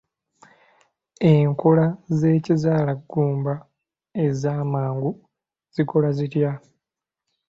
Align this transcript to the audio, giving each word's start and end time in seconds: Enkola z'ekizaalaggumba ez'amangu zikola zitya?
Enkola 1.31 1.85
z'ekizaalaggumba 2.17 3.53
ez'amangu 4.25 5.11
zikola 5.75 6.09
zitya? 6.17 6.51